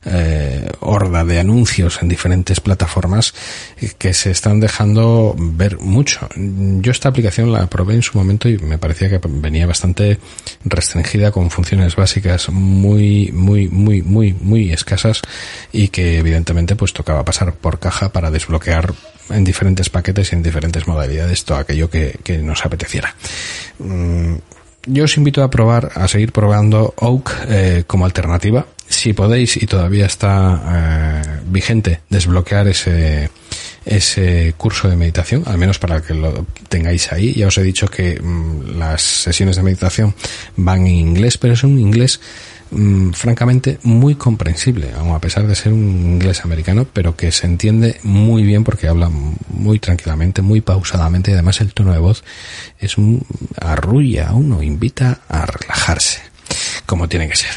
[0.09, 3.35] eh, horda de anuncios en diferentes plataformas
[3.99, 6.29] que se están dejando ver mucho.
[6.37, 10.21] Yo esta aplicación la probé en su momento y me parecía que venía bastante
[10.65, 15.23] restringida con funciones básicas muy, muy, muy, muy, muy escasas
[15.73, 18.93] y que evidentemente pues tocaba pasar por caja para desbloquear
[19.31, 23.15] en diferentes paquetes y en diferentes modalidades todo aquello que, nos apeteciera.
[23.79, 24.35] Mm,
[24.87, 28.67] yo os invito a probar, a seguir probando Oak eh, como alternativa.
[28.89, 33.31] Si podéis y todavía está eh, vigente, desbloquear ese,
[33.85, 37.33] ese curso de meditación, al menos para que lo tengáis ahí.
[37.33, 40.15] Ya os he dicho que mm, las sesiones de meditación
[40.57, 42.21] van en inglés, pero es un inglés
[42.71, 47.47] mm, francamente muy comprensible, aun a pesar de ser un inglés americano, pero que se
[47.47, 52.25] entiende muy bien porque habla muy tranquilamente, muy pausadamente y además el tono de voz
[52.79, 53.25] es un
[53.61, 56.21] arrulla a uno, invita a relajarse,
[56.87, 57.53] como tiene que ser.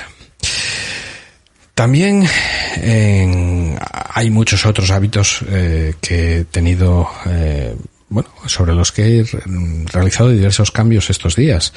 [1.74, 2.28] También
[2.76, 3.80] en,
[4.14, 7.74] hay muchos otros hábitos eh, que he tenido eh,
[8.10, 9.26] bueno, sobre los que he
[9.86, 11.74] realizado diversos cambios estos días.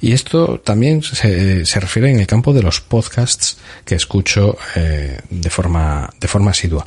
[0.00, 5.18] Y esto también se, se refiere en el campo de los podcasts que escucho eh,
[5.30, 6.86] de forma de forma asidua.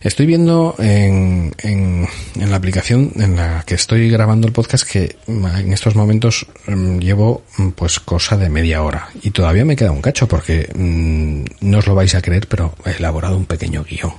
[0.00, 5.16] Estoy viendo en, en, en, la aplicación en la que estoy grabando el podcast que
[5.26, 7.42] en estos momentos um, llevo
[7.74, 11.94] pues cosa de media hora y todavía me queda un cacho porque no os lo
[11.94, 14.12] vais a creer pero he elaborado un pequeño guion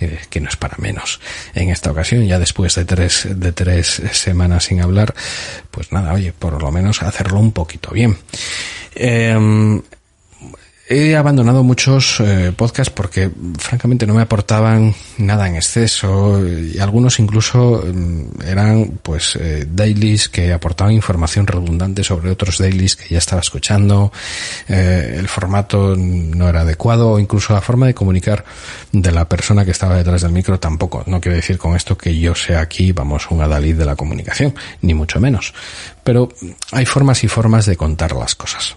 [0.00, 1.20] eh, que no es para menos.
[1.54, 5.14] En esta ocasión ya después de tres de tres semanas sin hablar
[5.70, 8.16] pues nada oye por lo menos hacerlo un poquito bien.
[8.94, 9.80] Eh,
[10.86, 17.18] He abandonado muchos eh, podcasts porque francamente no me aportaban nada en exceso y algunos
[17.18, 23.16] incluso mm, eran pues eh, dailies que aportaban información redundante sobre otros dailies que ya
[23.16, 24.12] estaba escuchando,
[24.68, 28.44] eh, el formato no era adecuado o incluso la forma de comunicar
[28.92, 31.02] de la persona que estaba detrás del micro tampoco.
[31.06, 34.54] No quiero decir con esto que yo sea aquí, vamos, un adalid de la comunicación,
[34.82, 35.54] ni mucho menos.
[36.02, 36.28] Pero
[36.72, 38.76] hay formas y formas de contar las cosas.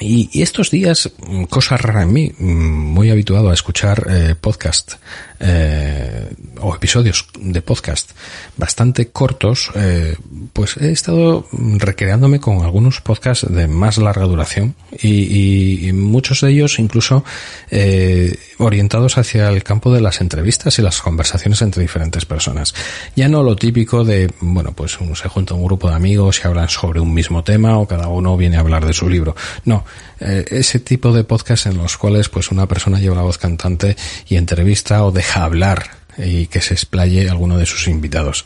[0.00, 4.94] Y, estos días, mm, cosa rara en mí, mm, muy habituado a escuchar eh, podcast
[5.40, 6.28] eh,
[6.60, 8.10] o episodios de podcast
[8.56, 10.16] bastante cortos, eh,
[10.52, 16.50] pues he estado recreándome con algunos podcasts de más larga duración y, y, muchos de
[16.50, 17.24] ellos incluso
[17.70, 22.74] eh, orientados hacia el campo de las entrevistas y las conversaciones entre diferentes personas.
[23.14, 26.68] Ya no lo típico de, bueno, pues se junta un grupo de amigos y hablan
[26.68, 29.36] sobre un mismo tema o cada uno viene a hablar de su libro.
[29.64, 29.84] No,
[30.20, 33.96] eh, ese tipo de podcast en los cuales pues una persona lleva la voz cantante
[34.28, 38.44] y entrevista o deja hablar y que se explaye alguno de sus invitados.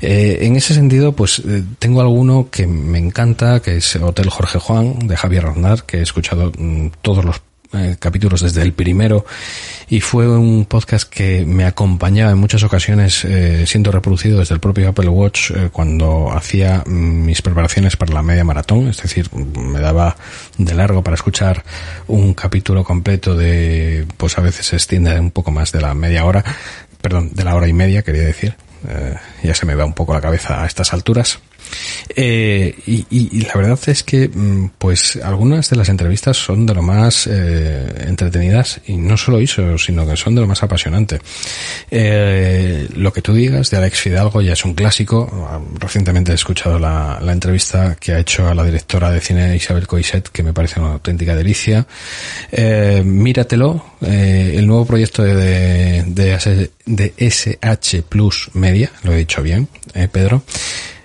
[0.00, 4.58] Eh, en ese sentido, pues eh, tengo alguno que me encanta, que es Hotel Jorge
[4.58, 7.40] Juan, de Javier Arnaz, que he escuchado mmm, todos los
[7.72, 9.24] eh, capítulos desde el primero
[9.88, 14.60] y fue un podcast que me acompañaba en muchas ocasiones eh, siendo reproducido desde el
[14.60, 19.80] propio Apple Watch eh, cuando hacía mis preparaciones para la media maratón, es decir, me
[19.80, 20.16] daba
[20.58, 21.64] de largo para escuchar
[22.06, 26.24] un capítulo completo de, pues a veces se extiende un poco más de la media
[26.24, 26.44] hora,
[27.00, 28.54] perdón, de la hora y media quería decir,
[28.88, 31.40] eh, ya se me va un poco la cabeza a estas alturas.
[32.14, 36.74] Eh, y, y, la verdad es que, mm, pues, algunas de las entrevistas son de
[36.74, 41.20] lo más eh, entretenidas y no solo eso, sino que son de lo más apasionante.
[41.90, 45.64] Eh, lo que tú digas de Alex Fidalgo ya es un clásico.
[45.78, 49.86] Recientemente he escuchado la, la entrevista que ha hecho a la directora de cine Isabel
[49.86, 51.86] Coiset, que me parece una auténtica delicia.
[52.50, 59.42] Eh, míratelo, eh, el nuevo proyecto de, de, de SH Plus Media, lo he dicho
[59.42, 59.68] bien,
[60.12, 60.42] Pedro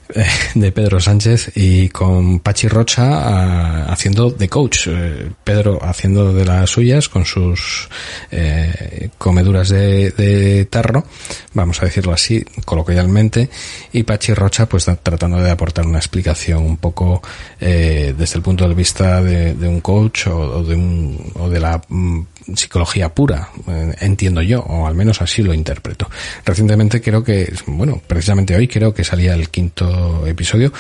[0.56, 4.88] de Pedro Sánchez y con Pachi Rocha uh, haciendo de coach.
[4.88, 7.90] Uh, Pedro haciendo de las suyas con sus
[8.32, 11.06] eh, comeduras de, tarro,
[11.54, 13.50] vamos a decirlo así, coloquialmente,
[13.94, 17.22] y Pachi Rocha pues tratando de aportar una explicación un poco
[17.60, 21.50] eh, desde el punto de vista de, de un coach o, o, de un, o
[21.50, 22.22] de la mm,
[22.54, 26.10] psicología pura, eh, entiendo yo, o al menos así lo interpreto.
[26.46, 30.72] Recientemente creo que, bueno, precisamente hoy creo que salía el quinto episodio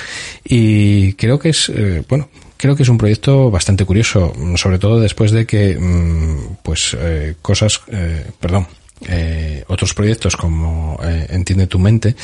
[0.43, 4.99] y creo que es, eh, bueno, creo que es un proyecto bastante curioso, sobre todo
[4.99, 8.67] después de que, mm, pues, eh, cosas, eh, perdón,
[9.01, 12.15] eh, otros proyectos como eh, Entiende tu mente,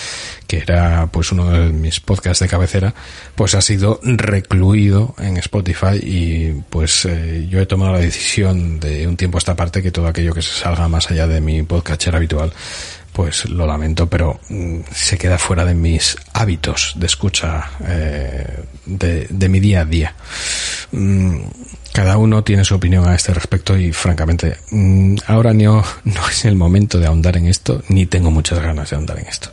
[0.48, 2.94] que era pues uno de mis podcasts de cabecera,
[3.36, 9.08] pues ha sido recluido en Spotify y pues eh, yo he tomado la decisión de
[9.08, 11.62] un tiempo a esta parte que todo aquello que se salga más allá de mi
[11.64, 12.54] podcaster habitual
[13.12, 19.28] pues lo lamento, pero mm, se queda fuera de mis hábitos de escucha eh, de,
[19.30, 20.16] de, mi día a día.
[20.92, 21.38] Mm,
[21.94, 26.46] cada uno tiene su opinión a este respecto y francamente mm, ahora no, no es
[26.46, 29.50] el momento de ahondar en esto, ni tengo muchas ganas de ahondar en esto.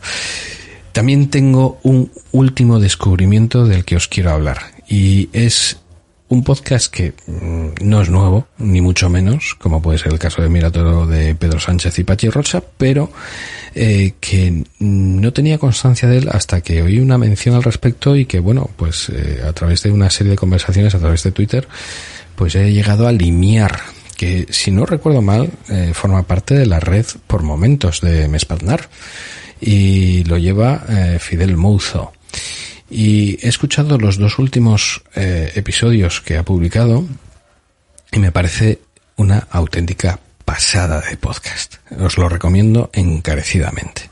[0.93, 4.59] También tengo un último descubrimiento del que os quiero hablar
[4.89, 5.79] y es
[6.29, 10.43] un podcast que mm, no es nuevo, ni mucho menos, como puede ser el caso
[10.43, 13.11] de Miratoro de Pedro Sánchez y Pachi Rocha, pero
[13.75, 18.27] eh, que no tenía constancia de él hasta que oí una mención al respecto y
[18.27, 21.67] que, bueno, pues eh, a través de una serie de conversaciones a través de Twitter,
[22.37, 23.81] pues he llegado a limiar
[24.19, 28.91] que, si no recuerdo mal, eh, forma parte de la red por momentos de Mespatnar
[29.61, 32.13] y lo lleva eh, Fidel Mouzo.
[32.91, 37.05] Y he escuchado los dos últimos eh, episodios que ha publicado
[38.13, 38.81] y me parece
[39.17, 41.75] una auténtica pasada de podcast.
[42.01, 44.09] Os lo recomiendo encarecidamente.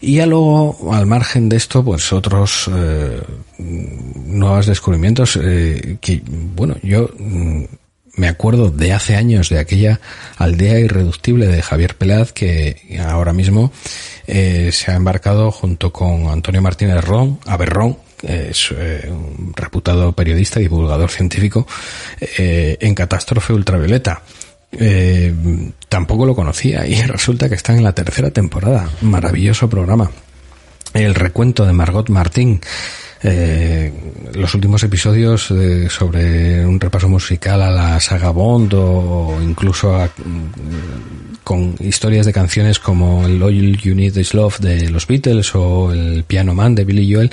[0.00, 3.22] Y ya luego, al margen de esto, pues otros eh,
[3.58, 7.64] nuevos descubrimientos eh, que, bueno, yo mm,
[8.20, 9.98] me acuerdo de hace años de aquella
[10.36, 13.72] aldea irreductible de Javier Pelaz que ahora mismo
[14.26, 20.60] eh, se ha embarcado junto con Antonio Martínez Ron, Aberrón, es eh, un reputado periodista
[20.60, 21.66] y divulgador científico,
[22.36, 24.22] eh, en Catástrofe Ultravioleta.
[24.72, 25.34] Eh,
[25.88, 28.86] tampoco lo conocía y resulta que está en la tercera temporada.
[29.00, 30.10] Maravilloso programa.
[30.92, 32.60] El recuento de Margot Martín
[33.22, 33.92] eh,
[34.34, 40.06] los últimos episodios eh, sobre un repaso musical a la saga Bond o incluso a,
[40.06, 45.54] mm, con historias de canciones como el All You Need Is Love de los Beatles
[45.54, 47.30] o el Piano Man de Billy Joel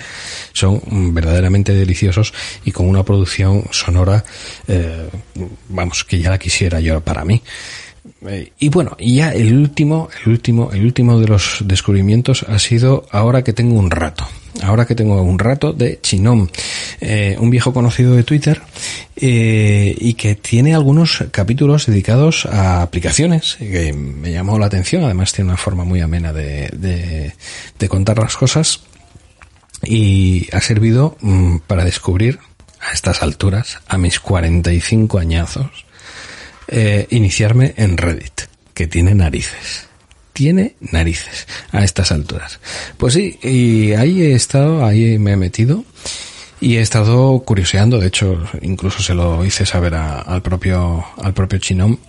[0.53, 0.81] son
[1.13, 2.33] verdaderamente deliciosos
[2.65, 4.25] y con una producción sonora
[4.67, 5.07] eh,
[5.69, 7.41] vamos que ya la quisiera yo para mí
[8.25, 12.59] eh, y bueno, y ya el último, el último, el último de los descubrimientos ha
[12.59, 14.27] sido ahora que tengo un rato.
[14.63, 16.47] Ahora que tengo un rato de Chinom,
[16.99, 18.61] eh, un viejo conocido de Twitter,
[19.15, 25.31] eh, y que tiene algunos capítulos dedicados a aplicaciones, que me llamó la atención, además
[25.31, 27.33] tiene una forma muy amena de, de,
[27.77, 28.81] de contar las cosas,
[29.83, 32.39] y ha servido mm, para descubrir
[32.79, 35.86] a estas alturas, a mis 45 añazos,
[36.67, 38.41] eh, iniciarme en Reddit,
[38.73, 39.87] que tiene narices.
[40.33, 42.59] Tiene narices a estas alturas.
[42.97, 45.83] Pues sí, y ahí he estado, ahí me he metido
[46.59, 47.99] y he estado curioseando.
[47.99, 51.99] De hecho, incluso se lo hice saber a, al propio, al propio Chinón.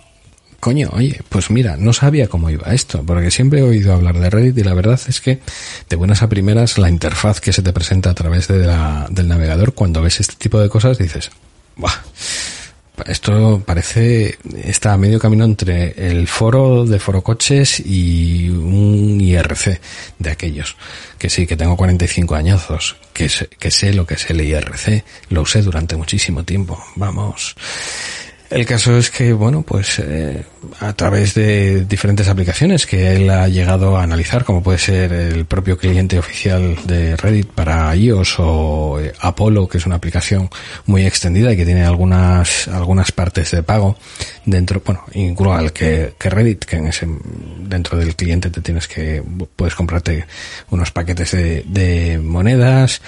[0.59, 4.29] Coño, oye, pues mira, no sabía cómo iba esto, porque siempre he oído hablar de
[4.29, 5.39] Reddit y la verdad es que
[5.89, 9.29] de buenas a primeras la interfaz que se te presenta a través de la, del
[9.29, 11.31] navegador cuando ves este tipo de cosas dices,
[11.77, 11.93] Buah,
[13.05, 19.79] esto parece, está a medio camino entre el foro de forocoches y un IRC
[20.17, 20.75] de aquellos.
[21.17, 25.03] Que sí, que tengo 45 añazos, que sé, que sé lo que es el IRC,
[25.29, 26.81] lo usé durante muchísimo tiempo.
[26.95, 27.55] Vamos.
[28.49, 30.43] El caso es que, bueno, pues eh,
[30.79, 35.45] a través de diferentes aplicaciones que él ha llegado a analizar, como puede ser el
[35.45, 40.49] propio cliente oficial de Reddit para iOS o eh, Apollo, que es una aplicación
[40.87, 43.97] muy extendida y que tiene algunas algunas partes de pago
[44.45, 47.07] dentro, bueno, igual que, que Reddit, que en ese
[47.59, 49.21] dentro del cliente te tienes que
[49.55, 50.25] puedes comprarte
[50.71, 52.99] unos paquetes de, de monedas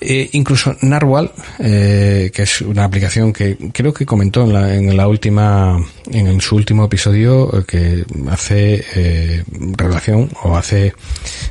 [0.00, 4.96] eh, incluso Narwhal, eh, que es una aplicación que creo que comentó en la, en
[4.96, 5.78] la última,
[6.10, 9.44] en, su último episodio, eh, que hace eh,
[9.76, 10.94] relación o hace,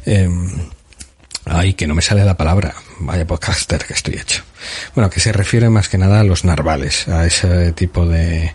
[0.05, 0.29] eh,
[1.45, 4.43] ay, que no me sale la palabra, vaya podcaster que estoy hecho.
[4.95, 8.53] Bueno, que se refiere más que nada a los narvales, a ese tipo de,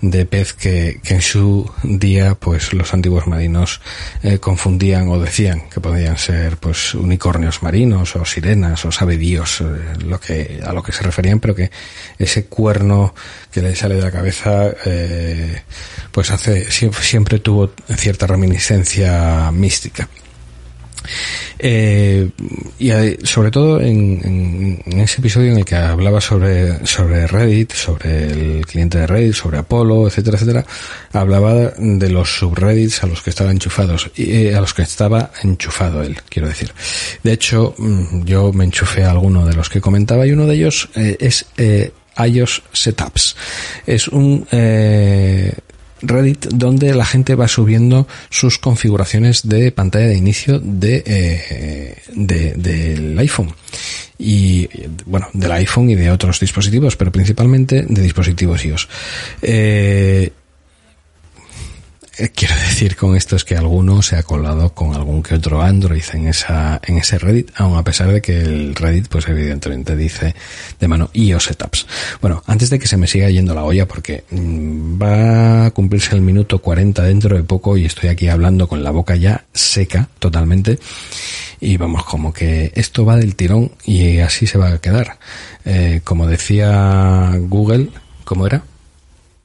[0.00, 3.80] de pez que, que en su día pues los antiguos marinos
[4.22, 9.60] eh, confundían o decían que podían ser pues unicornios marinos o sirenas o sabe Dios
[9.60, 9.64] eh,
[10.04, 11.70] lo que a lo que se referían pero que
[12.18, 13.14] ese cuerno
[13.50, 15.62] que le sale de la cabeza eh,
[16.12, 20.08] pues hace siempre, siempre tuvo cierta reminiscencia mística
[21.58, 22.28] eh,
[22.78, 22.90] y
[23.24, 28.66] sobre todo en, en, ese episodio en el que hablaba sobre, sobre Reddit, sobre el
[28.66, 30.66] cliente de Reddit, sobre Apolo, etcétera, etcétera,
[31.12, 36.02] hablaba de los subreddits a los que estaba enchufados, eh, a los que estaba enchufado
[36.02, 36.72] él, quiero decir.
[37.22, 40.54] De hecho, mm, yo me enchufé a alguno de los que comentaba y uno de
[40.54, 43.36] ellos eh, es eh, iOS Setups.
[43.86, 45.52] Es un, eh,
[46.02, 52.54] Reddit donde la gente va subiendo sus configuraciones de pantalla de inicio de, eh, de
[52.54, 53.54] del iPhone.
[54.18, 54.68] Y
[55.06, 58.88] bueno del iPhone y de otros dispositivos pero principalmente de dispositivos iOS.
[59.42, 60.32] Eh,
[62.34, 66.02] quiero decir con esto es que alguno se ha colado con algún que otro Android
[66.12, 70.34] en esa en ese Reddit, aun a pesar de que el Reddit pues evidentemente dice
[70.80, 71.86] de mano iOS setups.
[72.20, 76.14] Bueno, antes de que se me siga yendo la olla porque mm, va a cumplirse
[76.14, 80.08] el minuto 40 dentro de poco y estoy aquí hablando con la boca ya seca
[80.18, 80.78] totalmente
[81.60, 85.18] y vamos como que esto va del tirón y así se va a quedar.
[85.64, 87.90] Eh, como decía Google,
[88.24, 88.62] ¿cómo era?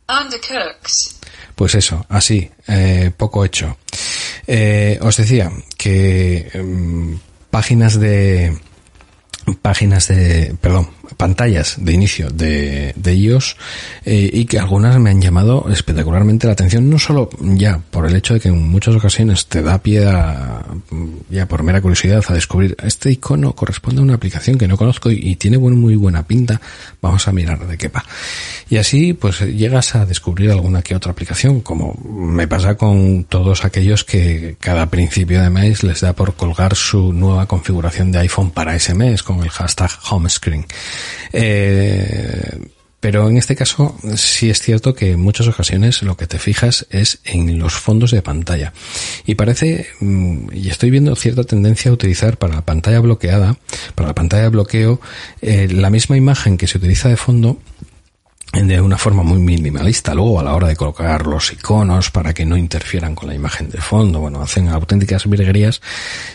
[0.10, 1.23] Undercooked.
[1.56, 3.78] Pues eso, así, eh, poco hecho.
[4.48, 8.58] Eh, os decía que em, páginas de
[9.62, 13.58] páginas de, perdón, pantallas de inicio de, de iOS
[14.06, 18.16] eh, y que algunas me han llamado espectacularmente la atención, no solo ya por el
[18.16, 20.64] hecho de que en muchas ocasiones te da pie a,
[21.30, 25.12] ya por mera curiosidad a descubrir este icono corresponde a una aplicación que no conozco
[25.12, 26.62] y, tiene muy buena pinta,
[27.02, 28.06] vamos a mirar de qué va.
[28.70, 33.66] Y así pues llegas a descubrir alguna que otra aplicación, como me pasa con todos
[33.66, 38.52] aquellos que cada principio de mes les da por colgar su nueva configuración de iPhone
[38.52, 40.66] para ese mes con el hashtag homescreen.
[41.32, 42.60] Eh,
[43.04, 46.88] pero en este caso sí es cierto que en muchas ocasiones lo que te fijas
[46.90, 48.72] es en los fondos de pantalla.
[49.26, 53.58] Y parece, mm, y estoy viendo cierta tendencia a utilizar para la pantalla bloqueada,
[53.94, 55.02] para la pantalla de bloqueo,
[55.42, 57.60] eh, la misma imagen que se utiliza de fondo
[58.54, 60.14] de una forma muy minimalista.
[60.14, 63.70] Luego a la hora de colocar los iconos para que no interfieran con la imagen
[63.70, 65.82] de fondo bueno hacen auténticas virguerías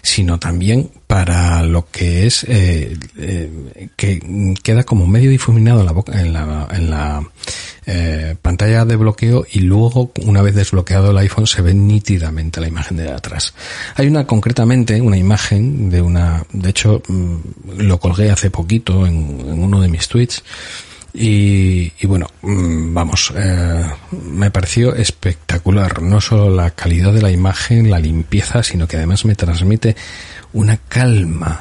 [0.03, 5.93] sino también para lo que es eh, eh, que queda como medio difuminado en la,
[5.93, 7.23] boca, en la, en la
[7.87, 12.69] eh, pantalla de bloqueo y luego una vez desbloqueado el iPhone se ve nítidamente la
[12.69, 13.55] imagen de atrás.
[13.95, 17.37] Hay una concretamente una imagen de una de hecho mm,
[17.79, 20.43] lo colgué hace poquito en, en uno de mis tweets
[21.19, 26.01] y, y bueno, mm, vamos, eh, me pareció espectacular.
[26.01, 29.97] No solo la calidad de la imagen, la limpieza, sino que además me transmite
[30.53, 31.61] una calma,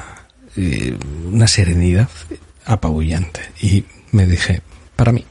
[0.56, 0.96] eh,
[1.26, 2.08] una serenidad
[2.66, 3.40] apabullante.
[3.60, 4.62] Y me dije,
[4.94, 5.24] para mí.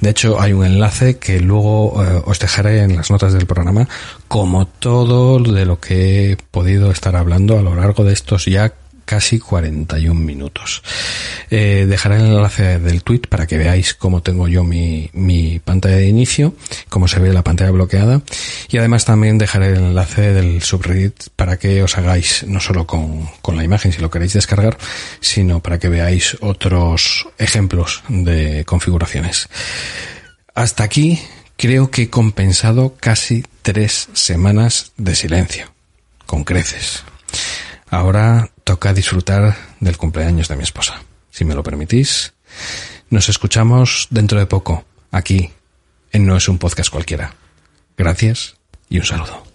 [0.00, 3.86] De hecho, hay un enlace que luego eh, os dejaré en las notas del programa,
[4.26, 8.72] como todo de lo que he podido estar hablando a lo largo de estos ya
[9.10, 10.84] casi 41 minutos.
[11.50, 15.96] Eh, dejaré el enlace del tweet para que veáis cómo tengo yo mi, mi pantalla
[15.96, 16.54] de inicio,
[16.88, 18.22] cómo se ve la pantalla bloqueada
[18.68, 23.28] y además también dejaré el enlace del subreddit para que os hagáis no solo con,
[23.42, 24.78] con la imagen si lo queréis descargar,
[25.20, 29.48] sino para que veáis otros ejemplos de configuraciones.
[30.54, 31.20] Hasta aquí
[31.56, 35.66] creo que he compensado casi tres semanas de silencio,
[36.26, 37.02] con creces.
[37.88, 41.02] Ahora toca disfrutar del cumpleaños de mi esposa.
[41.32, 42.34] Si me lo permitís,
[43.10, 45.50] nos escuchamos dentro de poco, aquí,
[46.12, 47.34] en No es un podcast cualquiera.
[47.96, 48.54] Gracias
[48.88, 49.49] y un saludo.